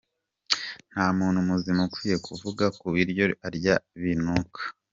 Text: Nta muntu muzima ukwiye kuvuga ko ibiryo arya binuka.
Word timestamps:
Nta 0.91 1.05
muntu 1.17 1.39
muzima 1.49 1.81
ukwiye 1.87 2.17
kuvuga 2.27 2.65
ko 2.79 2.83
ibiryo 3.01 3.25
arya 3.47 3.75
binuka. 4.01 4.61